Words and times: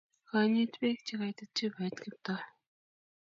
Koinyit 0.27 0.73
pek 0.79 0.97
che 1.05 1.13
koitit 1.19 1.51
chupoit 1.57 1.95
Kiptoo 2.03 2.43